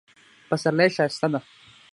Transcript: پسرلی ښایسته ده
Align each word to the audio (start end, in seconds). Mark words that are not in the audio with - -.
پسرلی 0.49 0.89
ښایسته 0.95 1.27
ده 1.33 1.39